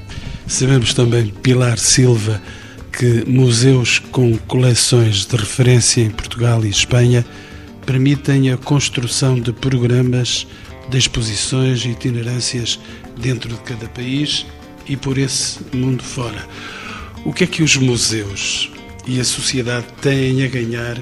[0.48, 2.42] Sabemos também, Pilar Silva,
[2.98, 7.26] que museus com coleções de referência em Portugal e Espanha
[7.86, 10.48] permitem a construção de programas
[10.90, 12.80] de exposições e itinerâncias
[13.18, 14.46] dentro de cada país
[14.88, 16.48] e por esse mundo fora.
[17.26, 18.72] O que é que os museus
[19.06, 20.98] e a sociedade têm a ganhar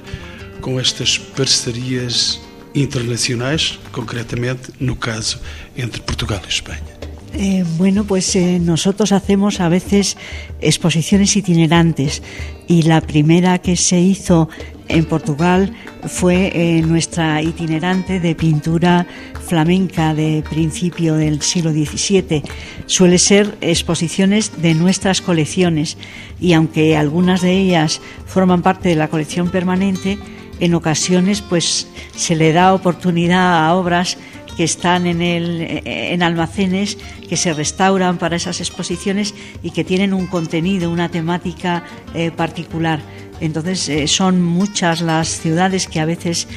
[0.59, 2.41] com estas parcerias
[2.73, 5.39] internacionais, concretamente no caso
[5.77, 6.94] entre Portugal e Espanha?
[7.37, 10.15] Eh, bueno, pues eh, nosotros hacemos a veces
[10.61, 12.23] exposiciones itinerantes
[12.65, 14.47] y la primera que se hizo
[14.87, 15.73] en Portugal
[16.07, 19.05] fue eh, nuestra itinerante de pintura
[19.45, 22.41] flamenca de principio del siglo XVII.
[22.85, 25.97] Suele ser exposiciones de nuestras colecciones
[26.39, 30.17] y aunque algunas de ellas forman parte de la colección permanente,
[30.61, 34.17] en ocasiones pues se le da oportunidad a obras
[34.55, 40.13] que están en, el, en almacenes, que se restauran para esas exposiciones y que tienen
[40.13, 43.01] un contenido, una temática eh, particular.
[43.41, 46.47] Entonces eh, son muchas las ciudades que a veces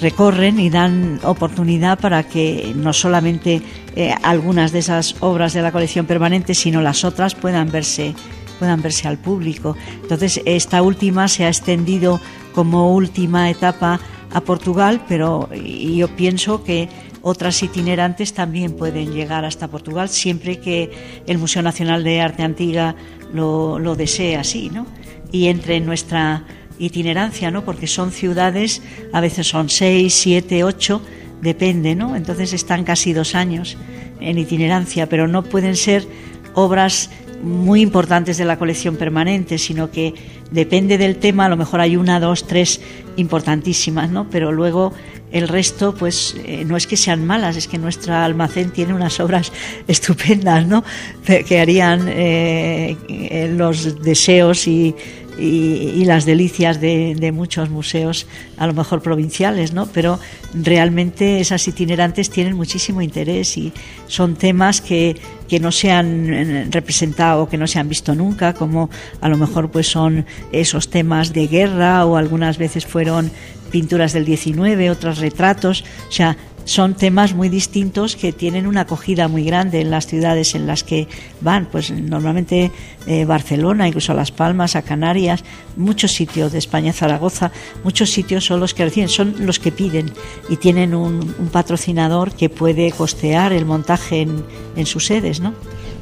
[0.00, 3.62] recorren y dan oportunidad para que no solamente
[3.94, 8.14] eh, algunas de esas obras de la colección permanente, sino las otras puedan verse
[8.58, 9.76] puedan verse al público.
[10.02, 12.20] Entonces, esta última se ha extendido
[12.54, 13.98] como última etapa
[14.32, 16.88] a Portugal, pero yo pienso que
[17.22, 20.90] otras itinerantes también pueden llegar hasta Portugal siempre que
[21.26, 22.94] el Museo Nacional de Arte Antigua
[23.32, 24.86] lo, lo desee así, ¿no?
[25.30, 26.44] Y entre en nuestra
[26.78, 27.64] itinerancia, ¿no?
[27.64, 28.82] Porque son ciudades,
[29.12, 31.00] a veces son seis, siete, ocho,
[31.40, 32.16] depende, ¿no?
[32.16, 33.76] Entonces están casi dos años
[34.20, 36.06] en itinerancia, pero no pueden ser
[36.54, 37.10] obras
[37.42, 40.14] muy importantes de la colección permanente, sino que
[40.50, 42.80] depende del tema, a lo mejor hay una, dos, tres
[43.16, 44.30] importantísimas, ¿no?
[44.30, 44.92] Pero luego
[45.32, 49.18] el resto, pues eh, no es que sean malas, es que nuestro almacén tiene unas
[49.18, 49.52] obras
[49.88, 50.84] estupendas, ¿no?
[51.24, 54.94] Que harían eh, eh, los deseos y,
[55.38, 59.86] y, las delicias de, de, muchos museos, a lo mejor provinciales, ¿no?
[59.86, 60.18] Pero
[60.54, 63.72] realmente esas itinerantes tienen muchísimo interés y
[64.06, 65.16] son temas que,
[65.48, 68.90] que no se han representado o que no se han visto nunca, como
[69.20, 73.30] a lo mejor pues son esos temas de guerra o algunas veces fueron
[73.70, 79.28] pinturas del 19, otros retratos, o sea, son temas muy distintos que tienen una acogida
[79.28, 81.08] muy grande en las ciudades en las que
[81.40, 82.70] van, pues normalmente
[83.06, 85.44] eh, Barcelona, incluso Las Palmas, a Canarias,
[85.76, 87.52] muchos sitios de España, Zaragoza,
[87.84, 90.12] muchos sitios son los que reciben, son los que piden
[90.48, 94.44] y tienen un, un patrocinador que puede costear el montaje en,
[94.76, 95.54] en sus sedes, ¿no?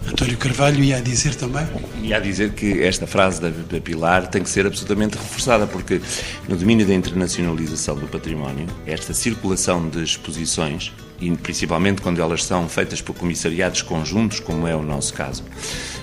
[0.07, 1.67] António Carvalho ia dizer também?
[2.03, 6.01] Ia dizer que esta frase da, da Pilar tem que ser absolutamente reforçada, porque
[6.49, 12.69] no domínio da internacionalização do património, esta circulação de exposições, e principalmente quando elas são
[12.69, 15.45] feitas por comissariados conjuntos, como é o nosso caso,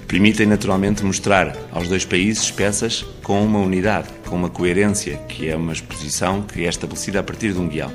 [0.08, 5.56] permitem naturalmente mostrar aos dois países peças com uma unidade, com uma coerência, que é
[5.56, 7.92] uma exposição que é estabelecida a partir de um guião.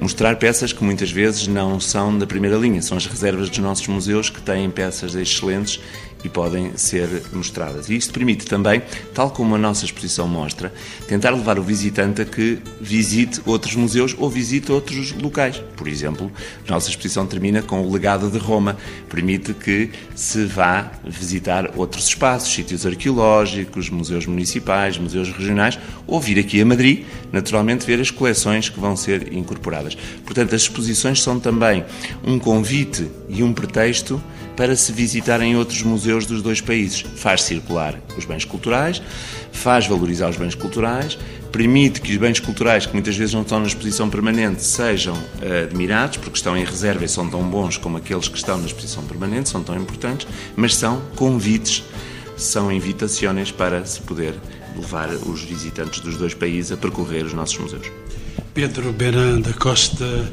[0.00, 3.86] Mostrar peças que muitas vezes não são da primeira linha, são as reservas dos nossos
[3.88, 5.80] museus que têm peças excelentes
[6.24, 7.88] e podem ser mostradas.
[7.88, 8.82] E isto permite também,
[9.14, 10.72] tal como a nossa exposição mostra,
[11.08, 15.62] tentar levar o visitante a que visite outros museus ou visite outros locais.
[15.76, 16.30] Por exemplo,
[16.66, 18.76] a nossa exposição termina com o legado de Roma,
[19.08, 26.38] permite que se vá visitar outros espaços, sítios arqueológicos, museus municipais, museus regionais, ou vir
[26.38, 29.96] aqui a Madrid, naturalmente ver as coleções que vão ser incorporadas.
[30.24, 31.84] Portanto, as exposições são também
[32.24, 34.22] um convite e um pretexto
[34.60, 37.00] para se visitarem outros museus dos dois países.
[37.16, 39.00] Faz circular os bens culturais,
[39.50, 41.18] faz valorizar os bens culturais,
[41.50, 45.64] permite que os bens culturais, que muitas vezes não estão na exposição permanente, sejam uh,
[45.64, 49.02] admirados, porque estão em reserva e são tão bons como aqueles que estão na exposição
[49.04, 51.82] permanente, são tão importantes, mas são convites,
[52.36, 54.34] são invitações para se poder
[54.76, 57.90] levar os visitantes dos dois países a percorrer os nossos museus.
[58.52, 60.30] Pedro Beran da Costa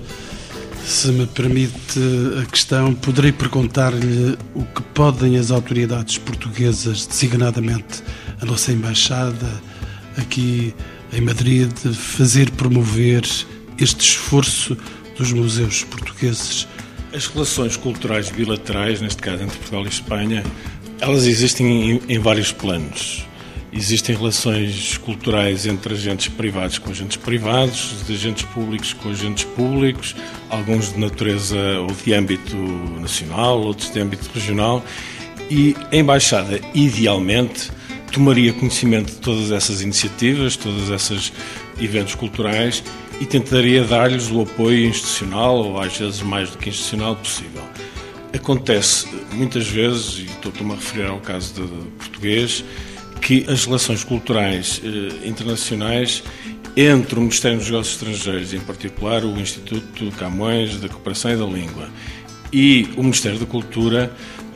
[0.88, 2.00] se me permite
[2.41, 8.02] a questão, poderei perguntar-lhe o que podem as autoridades portuguesas, designadamente
[8.41, 9.62] a nossa embaixada
[10.15, 10.73] aqui
[11.12, 13.26] em Madrid, fazer promover
[13.78, 14.78] este esforço
[15.17, 16.65] dos museus portugueses?
[17.13, 20.43] As relações culturais bilaterais, neste caso entre Portugal e Espanha,
[21.02, 23.27] elas existem em, em vários planos.
[23.78, 30.16] Existem relações culturais entre agentes privados com agentes privados, de agentes públicos com agentes públicos,
[30.50, 32.58] alguns de natureza ou de âmbito
[33.00, 34.84] nacional, outros de âmbito regional.
[35.48, 37.70] E a Embaixada, idealmente,
[38.12, 41.32] tomaria conhecimento de todas essas iniciativas, todos esses
[41.80, 42.84] eventos culturais
[43.22, 47.62] e tentaria dar-lhes o apoio institucional, ou às vezes mais do que institucional, possível.
[48.34, 51.62] Acontece muitas vezes, e estou-me a referir ao caso de
[52.00, 52.63] português,
[53.22, 56.24] que as relações culturais eh, internacionais
[56.76, 61.46] entre o Ministério dos Negócios Estrangeiros, em particular o Instituto Camões da Cooperação e da
[61.46, 61.90] Língua,
[62.54, 64.12] e o Ministério da Cultura,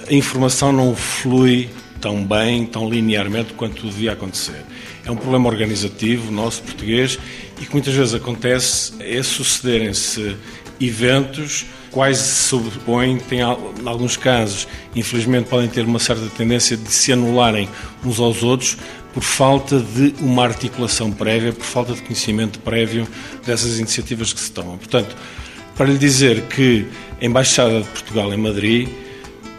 [0.07, 1.69] a informação não flui
[1.99, 4.63] tão bem, tão linearmente quanto devia acontecer.
[5.05, 7.17] É um problema organizativo nosso, português,
[7.59, 10.35] e que muitas vezes acontece é sucederem-se
[10.79, 16.89] eventos quase se sobrepõem, tem, em alguns casos, infelizmente, podem ter uma certa tendência de
[16.91, 17.67] se anularem
[18.03, 18.77] uns aos outros
[19.13, 23.07] por falta de uma articulação prévia, por falta de conhecimento prévio
[23.45, 24.77] dessas iniciativas que se tomam.
[24.77, 25.15] Portanto,
[25.75, 26.85] para lhe dizer que
[27.21, 28.87] a Embaixada de Portugal em Madrid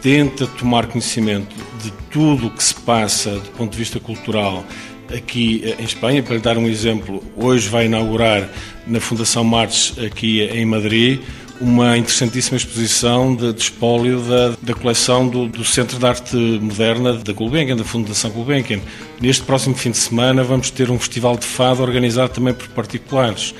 [0.01, 4.65] tenta tomar conhecimento de tudo o que se passa do ponto de vista cultural
[5.13, 6.23] aqui eh, em Espanha.
[6.23, 8.49] Para lhe dar um exemplo, hoje vai inaugurar
[8.85, 11.21] na Fundação Martes, aqui em Madrid,
[11.61, 17.33] uma interessantíssima exposição de, espólio da, da coleção do, do, Centro de Arte Moderna da
[17.33, 18.79] Gulbenkian, da Fundação Gulbenkian.
[19.21, 23.53] Neste próximo fim de semana vamos ter um festival de fado organizado também por particulares.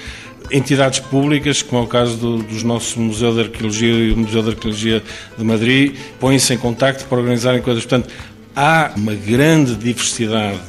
[0.51, 4.43] Entidades públicas, como é o caso do, dos nossos Museu de Arqueologia e o Museu
[4.43, 5.03] de Arqueologia
[5.37, 7.85] de Madrid, põem-se em contacto para organizarem coisas.
[7.85, 8.13] Portanto,
[8.55, 10.59] há uma grande diversidade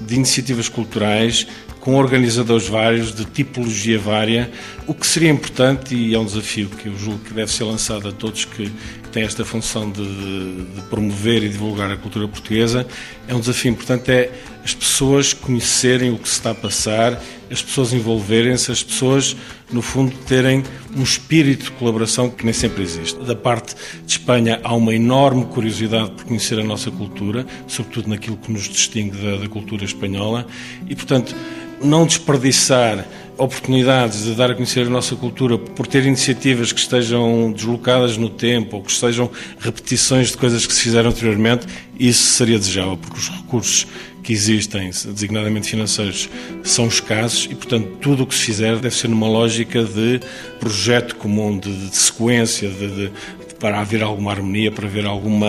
[0.00, 1.46] de iniciativas culturais
[1.88, 4.50] com organizadores vários, de tipologia vária,
[4.86, 8.06] o que seria importante, e é um desafio que eu julgo que deve ser lançado
[8.06, 8.70] a todos que
[9.10, 12.86] têm esta função de, de promover e divulgar a cultura portuguesa,
[13.26, 14.30] é um desafio importante, é
[14.62, 17.18] as pessoas conhecerem o que se está a passar,
[17.50, 19.34] as pessoas envolverem-se, as pessoas,
[19.72, 20.62] no fundo, terem
[20.94, 23.18] um espírito de colaboração que nem sempre existe.
[23.20, 23.74] Da parte
[24.04, 28.68] de Espanha há uma enorme curiosidade por conhecer a nossa cultura, sobretudo naquilo que nos
[28.68, 30.46] distingue da, da cultura espanhola,
[30.86, 31.34] e, portanto,
[31.82, 33.06] não desperdiçar
[33.38, 38.28] oportunidades de dar a conhecer a nossa cultura por ter iniciativas que estejam deslocadas no
[38.28, 41.66] tempo ou que sejam repetições de coisas que se fizeram anteriormente,
[41.98, 43.86] isso seria desejável, porque os recursos
[44.24, 46.28] que existem, designadamente financeiros,
[46.64, 50.20] são escassos e, portanto, tudo o que se fizer deve ser numa lógica de
[50.58, 53.12] projeto comum, de, de sequência, de, de,
[53.60, 55.48] para haver alguma harmonia, para haver alguma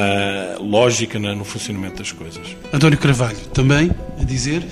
[0.60, 2.56] lógica no funcionamento das coisas.
[2.72, 4.63] António Carvalho, também a dizer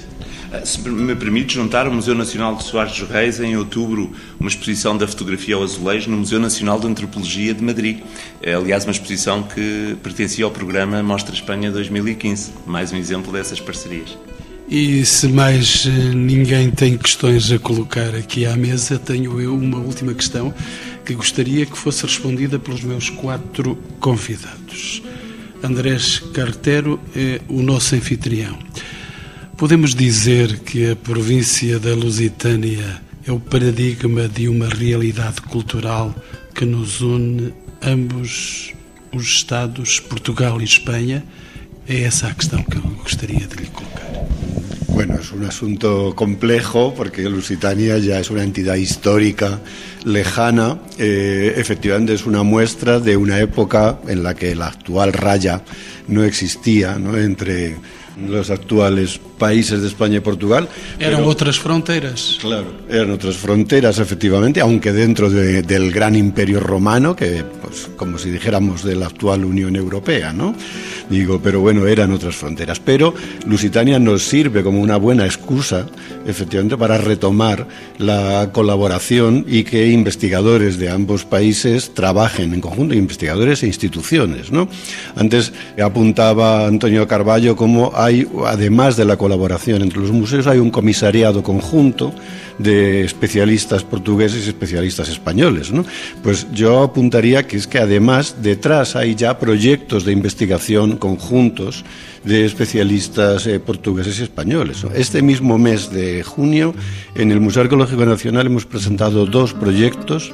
[0.64, 4.98] se me permite juntar o Museu Nacional de Soares dos Reis, em outubro, uma exposição
[4.98, 8.00] da fotografia ao azulejo no Museu Nacional de Antropologia de Madrid.
[8.42, 12.52] É, aliás, uma exposição que pertencia ao programa Mostra Espanha 2015.
[12.66, 14.18] Mais um exemplo dessas parcerias.
[14.70, 19.78] E se mais eh, ninguém tem questões a colocar aqui à mesa, tenho eu uma
[19.78, 20.54] última questão
[21.06, 25.02] que gostaria que fosse respondida pelos meus quatro convidados.
[25.64, 28.67] Andrés Cartero é o nosso anfitrião.
[29.58, 36.14] Podemos dizer que a província da Lusitânia é o paradigma de uma realidade cultural
[36.54, 38.76] que nos une ambos
[39.12, 41.24] os Estados, Portugal e Espanha?
[41.90, 44.06] É essa a questão que eu gostaria de lhe colocar.
[44.90, 49.60] Bueno, es un asunto complejo porque Lusitania ya es una entidad histórica
[50.06, 50.78] lejana.
[51.00, 55.64] Eh, efectivamente es una muestra de una época en la que la actual raya
[56.08, 57.18] no existía ¿no?
[57.18, 57.76] entre
[58.26, 60.68] los actuales países de España y Portugal.
[61.00, 62.38] Eran pero, otras fronteras.
[62.42, 68.18] Claro, eran otras fronteras, efectivamente, aunque dentro de, del gran imperio romano, que, pues, como
[68.18, 70.56] si dijéramos de la actual Unión Europea, ¿no?
[71.10, 72.80] Digo, pero bueno, eran otras fronteras.
[72.80, 73.14] Pero
[73.46, 75.86] Lusitania nos sirve como una buena excusa,
[76.26, 77.68] efectivamente, para retomar
[77.98, 84.68] la colaboración y que investigadores de ambos países trabajen en conjunto, investigadores e instituciones, ¿no?
[85.16, 90.72] Antes apuntaba Antonio Carballo como hay, además de la colaboración entre los museos, hay un
[90.72, 92.14] comisariado conjunto
[92.58, 95.72] de especialistas portugueses y especialistas españoles.
[95.72, 95.86] ¿no?
[96.24, 101.84] Pues yo apuntaría que es que además detrás hay ya proyectos de investigación conjuntos
[102.24, 104.84] de especialistas eh, portugueses y españoles.
[104.84, 104.92] ¿no?
[104.92, 106.74] Este mismo mes de junio,
[107.16, 110.34] en el Museo Arqueológico Nacional hemos presentado dos proyectos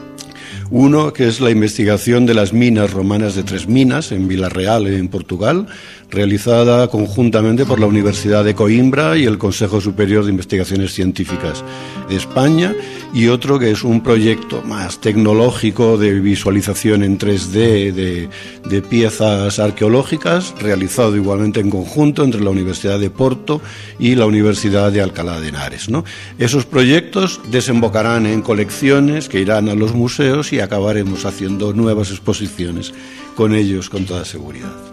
[0.70, 5.08] uno, que es la investigación de las minas romanas de Tres Minas, en Villarreal, en
[5.08, 5.68] Portugal,
[6.14, 11.64] realizada conjuntamente por la Universidad de Coimbra y el Consejo Superior de Investigaciones Científicas
[12.08, 12.76] de España,
[13.14, 20.54] y otro que es un proyecto más tecnológico de visualización en 3D de, piezas arqueológicas,
[20.60, 23.62] realizado igualmente en conjunto entre la Universidad de Porto
[24.00, 25.90] y la Universidad de Alcalá de Henares.
[25.90, 26.06] ¿no?
[26.38, 32.94] Esos proyectos desembocarán en colecciones que irán a los museos y acabaremos haciendo nuevas exposiciones
[33.36, 34.93] con ellos con toda seguridad.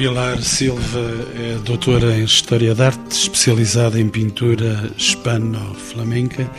[0.00, 6.50] Pilar Silva é doutora em História da Arte, especializada em pintura hispano-flamenca.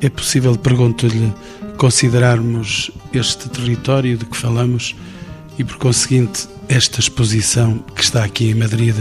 [0.00, 1.34] É possível, pergunto-lhe,
[1.76, 4.94] considerarmos este território de que falamos
[5.58, 8.94] e, por conseguinte, esta exposição que está aqui em Madrid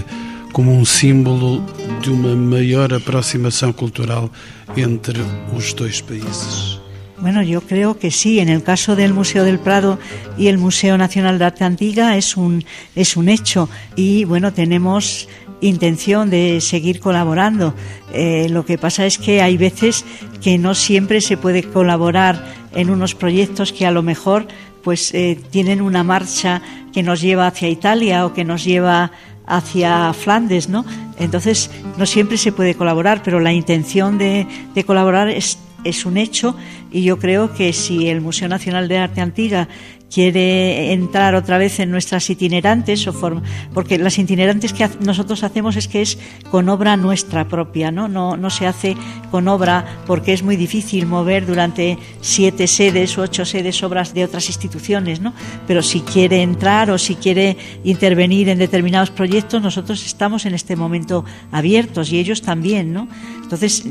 [0.51, 1.63] como um símbolo
[2.01, 4.31] de uma maior aproximação cultural
[4.75, 5.19] entre
[5.55, 6.80] os dois países?
[7.21, 8.39] Bueno, yo creo que sí.
[8.39, 9.99] En el caso del Museo del Prado
[10.37, 12.65] y el Museo Nacional de Arte Antigua es un,
[12.95, 13.69] es un hecho.
[13.95, 15.29] Y bueno, tenemos
[15.61, 17.75] intención de seguir colaborando.
[18.11, 20.03] Eh, lo que pasa es que hay veces
[20.41, 22.43] que no siempre se puede colaborar
[22.73, 24.47] en unos proyectos que a lo mejor
[24.83, 29.11] pues eh, tienen una marcha que nos lleva hacia Italia o que nos lleva
[29.45, 30.85] hacia Flandes, ¿no?
[31.19, 36.17] Entonces no siempre se puede colaborar, pero la intención de, de colaborar es es un
[36.17, 36.55] hecho
[36.91, 39.67] y yo creo que si el Museo Nacional de Arte Antigua
[40.11, 43.41] quiere entrar otra vez en nuestras itinerantes, o
[43.73, 46.17] porque las itinerantes que nosotros hacemos es que es
[46.51, 48.09] con obra nuestra propia, ¿no?
[48.09, 48.35] ¿no?
[48.35, 48.97] No se hace
[49.31, 54.25] con obra porque es muy difícil mover durante siete sedes o ocho sedes obras de
[54.25, 55.33] otras instituciones, ¿no?
[55.65, 57.55] Pero si quiere entrar o si quiere
[57.85, 63.07] intervenir en determinados proyectos, nosotros estamos en este momento abiertos y ellos también, ¿no?
[63.51, 63.83] Entonces,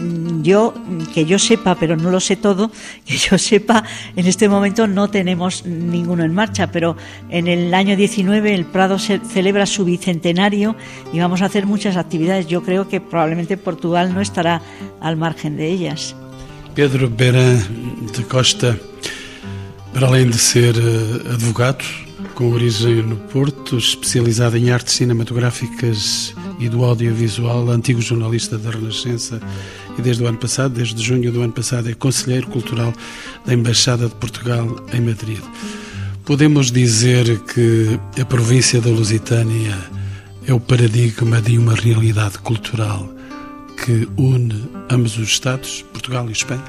[0.43, 0.73] yo,
[1.13, 2.71] que yo sepa, pero no lo sé todo,
[3.05, 3.85] que yo sepa,
[4.17, 6.97] en este momento no tenemos ningún uno en marcha, pero
[7.29, 10.75] en el año 19 el Prado se celebra su bicentenario
[11.13, 12.49] y vamos a hacer muchas actividades.
[12.49, 14.61] Yo creo que probablemente Portugal no estará
[15.01, 16.17] al margen de ellas.
[16.75, 17.63] Pedro Beran
[18.17, 18.77] de Costa,
[19.93, 21.85] para além de ser eh, advogado,
[22.41, 29.39] com origem no Porto, especializado em artes cinematográficas e do audiovisual, antigo jornalista da Renascença
[29.99, 32.95] e desde o ano passado, desde junho do ano passado, é conselheiro cultural
[33.45, 35.43] da Embaixada de Portugal em Madrid.
[36.25, 39.77] Podemos dizer que a província da Lusitânia
[40.47, 43.07] é o paradigma de uma realidade cultural
[43.85, 46.65] que une ambos os Estados, Portugal e Espanha?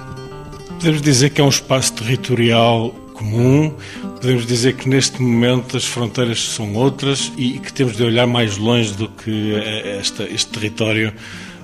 [0.67, 3.73] Podemos dizer que é um espaço territorial comum,
[4.21, 8.55] podemos dizer que neste momento as fronteiras são outras e que temos de olhar mais
[8.55, 9.55] longe do que
[9.99, 11.11] esta, este território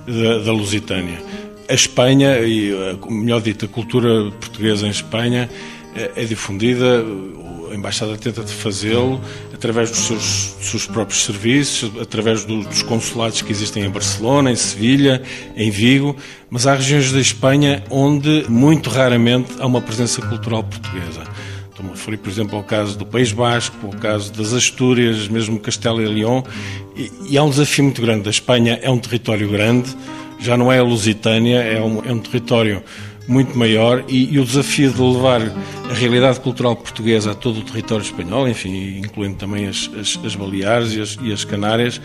[0.04, 1.22] da, da Lusitânia.
[1.68, 2.72] A Espanha, e
[3.08, 5.48] melhor dito, a cultura portuguesa em Espanha
[5.94, 7.04] é, é difundida,
[7.70, 9.20] a Embaixada tenta de fazê-lo
[9.54, 14.50] através dos seus, dos seus, próprios serviços, através do, dos consulados que existem em Barcelona,
[14.50, 15.22] em Sevilha,
[15.54, 16.16] em Vigo,
[16.50, 21.22] mas há regiões da Espanha onde muito raramente há uma presença cultural portuguesa.
[21.78, 25.60] Estou-me a referir, por exemplo, ao caso do País Basco, ao caso das Astúrias, mesmo
[25.60, 26.42] Castelo e León,
[26.96, 28.26] e, e há um desafio muito grande.
[28.26, 29.96] A Espanha é um território grande,
[30.40, 32.82] já não é a Lusitânia, é um, é um território
[33.28, 35.40] muito maior e, e, o desafio de levar
[35.88, 40.34] a realidade cultural portuguesa a todo o território espanhol, enfim, incluindo também as, as, as
[40.34, 42.00] Baleares e as, e as Canárias,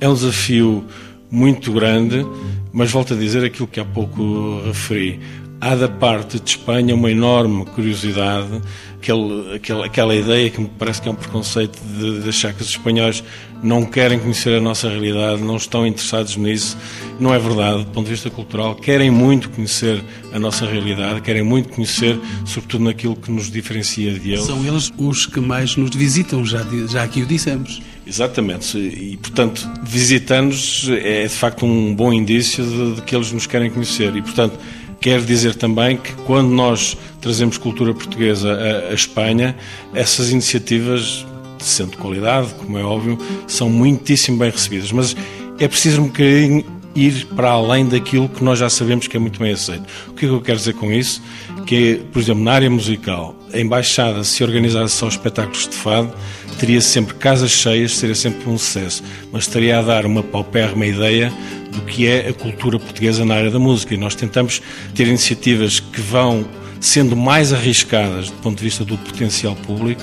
[0.00, 0.86] é um desafio
[1.30, 2.24] muito grande,
[2.72, 5.20] mas volto a dizer aquilo que há pouco referi.
[5.60, 8.60] Há da parte de Espanha uma enorme curiosidade,
[9.00, 12.62] aquele, aquele, aquela ideia que me parece que é um preconceito de, de, achar que
[12.62, 13.22] os espanhóis
[13.62, 16.76] não querem conhecer a nossa realidade, não estão interessados nisso.
[17.18, 18.76] Não é verdade, do ponto de vista cultural.
[18.76, 20.02] Querem muito conhecer
[20.32, 24.44] a nossa realidade, querem muito conhecer, sobretudo naquilo que nos diferencia de eles.
[24.44, 27.82] São eles os que mais nos visitam, já, já aqui o dissemos.
[28.06, 33.46] Exatamente, e portanto, visitando-nos é de facto um bom indício de, de que eles nos
[33.46, 34.16] querem conhecer.
[34.16, 34.58] E portanto,
[35.00, 38.52] Quer dizer também que quando nós trazemos cultura portuguesa
[38.90, 39.56] à, Espanha,
[39.94, 41.24] essas iniciativas,
[41.58, 44.90] sendo de qualidade, como é óbvio, são muitíssimo bem recebidas.
[44.90, 45.16] Mas
[45.58, 49.38] é preciso um bocadinho ir para além daquilo que nós já sabemos que é muito
[49.38, 49.84] bem aceito.
[50.08, 51.22] O que é que eu quero dizer com isso?
[51.64, 56.12] Que, por exemplo, na área musical, a Embaixada, se organizasse só espetáculos de fado,
[56.58, 61.32] teria sempre casas cheias, seria sempre um sucesso, mas estaria a dar uma paupérrima ideia
[61.72, 63.94] do que é a cultura portuguesa na área da música.
[63.94, 64.62] E nós tentamos
[64.94, 66.46] ter iniciativas que vão
[66.80, 70.02] sendo mais arriscadas do ponto de vista do potencial público,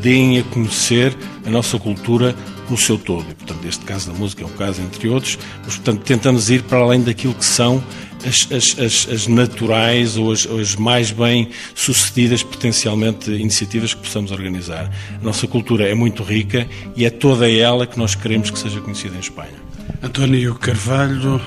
[0.00, 2.34] deem a conhecer a nossa cultura
[2.68, 3.24] no seu todo.
[3.30, 6.62] E, portanto, este caso da música é um caso entre outros, mas, portanto, tentamos ir
[6.62, 7.82] para além daquilo que são
[8.26, 14.32] as, as, as, as naturais ou as, as, mais bem sucedidas, potencialmente, iniciativas que possamos
[14.32, 14.90] organizar.
[15.20, 18.80] A nossa cultura é muito rica e é toda ela que nós queremos que seja
[18.80, 19.65] conhecida em Espanha.
[20.02, 21.40] António Carvalho,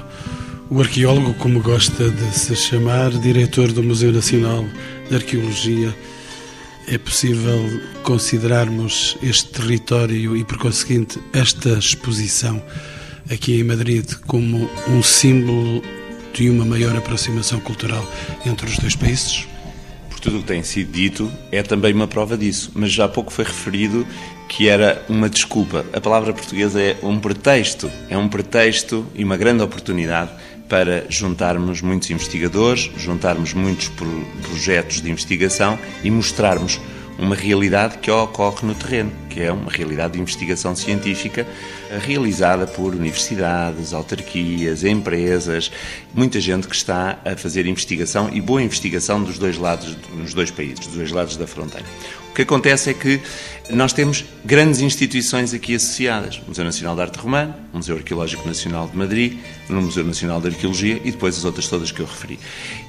[0.70, 4.66] o arqueólogo, como gosta de se chamar, diretor do Museu Nacional
[5.10, 5.96] de Arqueologia,
[6.88, 7.60] é possível
[8.04, 12.62] considerarmos este território e, por conseguinte, esta exposição
[13.32, 15.84] aqui em Madrid como um símbolo
[16.34, 18.06] de uma maior aproximação cultural
[18.46, 19.48] entre os dois países?
[20.10, 22.72] Por tudo o que tem sido dito, é também uma prova disso.
[22.74, 24.06] Mas já há pouco foi referido
[24.50, 25.86] que era uma desculpa.
[25.94, 27.90] A palavra portuguesa é um pretexto.
[28.10, 30.32] É um pretexto e uma grande oportunidade
[30.68, 33.90] para juntarmos muitos investigadores, juntarmos muitos
[34.42, 36.82] projetos de investigação e mostrarmos
[37.18, 41.46] uma realidade que ocorre no terreno, que é uma realidade de investigação científica
[41.92, 45.70] eh, realizada por universidades, autarquias, empresas,
[46.14, 50.50] muita gente que está a fazer investigação e boa investigação dos dois lados, nos dois
[50.50, 51.86] países, dos dois lados da fronteira.
[52.40, 53.20] Que acontece é que
[53.70, 58.48] nós temos grandes instituições aqui associadas: o Museu Nacional de Arte Romana, o Museu Arqueológico
[58.48, 59.38] Nacional de Madrid,
[59.70, 62.40] o Museu Nacional de Arqueologia e depois as outras todas que eu referi.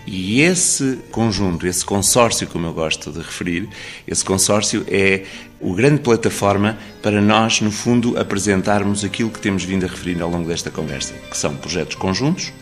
[0.07, 3.68] E esse conjunto, esse consórcio, como eu gosto de referir,
[4.07, 5.24] esse consórcio é
[5.61, 10.30] o grande plataforma para nós, no fundo, apresentarmos aquilo que temos vindo a referir ao
[10.30, 12.53] longo desta conversa, que são projetos conjuntos,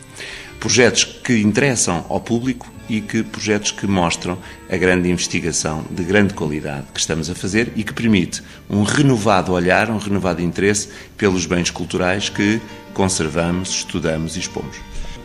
[0.60, 4.38] projetos que interessam ao público e que projetos que mostram
[4.70, 9.52] a grande investigação de grande qualidade que estamos a fazer e que permite um renovado
[9.52, 12.60] olhar, um renovado interesse pelos bens culturais que
[12.94, 14.76] conservamos, estudamos e expomos.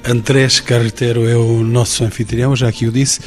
[0.05, 3.21] Andrés Carretero é o nosso anfitrião, já que o disse.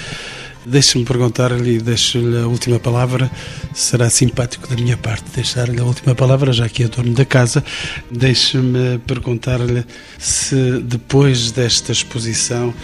[0.69, 3.31] Deixe-me perguntar-lhe deixo-lhe a última palavra.
[3.73, 7.63] Será simpático da minha parte deixar-lhe a última palavra, já que é dono da casa.
[8.11, 9.85] Deixe-me perguntar-lhe
[10.19, 12.75] se depois desta exposição,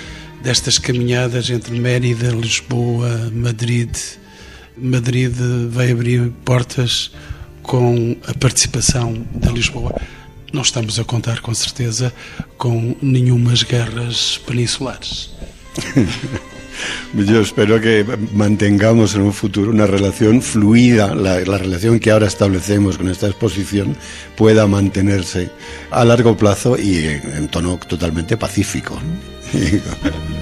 [0.45, 3.91] destas caminhadas entre Mérida, Lisboa, Madrid,
[4.79, 5.35] Madrid
[5.69, 7.11] vai abrir portas
[7.65, 9.93] com a participação de Lisboa.
[10.53, 12.13] Não estamos a contar, com certeza,
[12.57, 15.31] com nenhumas guerras peninsulares.
[17.15, 18.05] Yo espero que
[18.35, 23.27] mantengamos en un futuro una relación fluida, la, la, relación que ahora establecemos con esta
[23.27, 23.97] exposición
[24.37, 25.51] pueda mantenerse
[25.91, 28.99] a largo plazo y en tono totalmente pacífico.